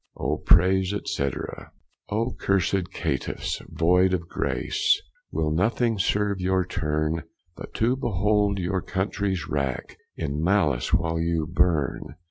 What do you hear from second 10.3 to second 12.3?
malice while you burne?